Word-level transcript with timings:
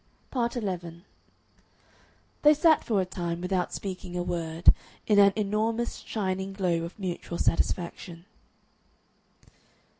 Part 0.31 0.55
11 0.57 1.05
They 2.41 2.55
sat 2.55 2.83
for 2.83 3.01
a 3.01 3.05
time 3.05 3.39
without 3.39 3.71
speaking 3.71 4.17
a 4.17 4.23
word, 4.23 4.73
in 5.05 5.19
an 5.19 5.31
enormous 5.35 5.97
shining 5.97 6.53
globe 6.53 6.81
of 6.81 6.97
mutual 6.97 7.37
satisfaction. 7.37 8.25